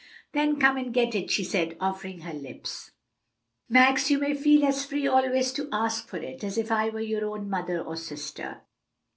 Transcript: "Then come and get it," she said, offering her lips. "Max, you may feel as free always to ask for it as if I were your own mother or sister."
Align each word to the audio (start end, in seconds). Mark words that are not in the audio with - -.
"Then 0.31 0.59
come 0.59 0.77
and 0.77 0.91
get 0.91 1.13
it," 1.13 1.29
she 1.29 1.43
said, 1.43 1.77
offering 1.79 2.21
her 2.21 2.33
lips. 2.33 2.89
"Max, 3.69 4.09
you 4.09 4.17
may 4.17 4.33
feel 4.33 4.65
as 4.65 4.83
free 4.83 5.05
always 5.05 5.53
to 5.53 5.69
ask 5.71 6.07
for 6.07 6.17
it 6.17 6.43
as 6.43 6.57
if 6.57 6.71
I 6.71 6.89
were 6.89 7.01
your 7.01 7.25
own 7.29 7.47
mother 7.47 7.79
or 7.79 7.95
sister." 7.95 8.61